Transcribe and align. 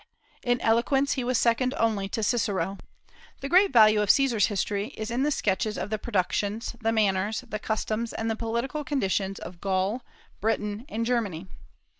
In 0.41 0.59
eloquence 0.61 1.11
he 1.11 1.23
was 1.23 1.37
second 1.37 1.75
only 1.77 2.09
to 2.09 2.23
Cicero. 2.23 2.79
The 3.41 3.47
great 3.47 3.71
value 3.71 4.01
of 4.01 4.09
Caesar's 4.09 4.47
history 4.47 4.87
is 4.97 5.11
in 5.11 5.21
the 5.21 5.29
sketches 5.29 5.77
of 5.77 5.91
the 5.91 5.99
productions, 5.99 6.75
the 6.81 6.91
manners, 6.91 7.43
the 7.47 7.59
customs, 7.59 8.11
and 8.11 8.27
the 8.27 8.35
political 8.35 8.83
conditions 8.83 9.37
of 9.37 9.61
Gaul, 9.61 10.01
Britain, 10.39 10.85
and 10.89 11.05
Germany. 11.05 11.45